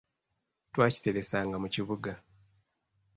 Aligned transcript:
Twakiteresanga 0.73 1.55
mu 1.63 1.67
kibuga. 1.73 2.11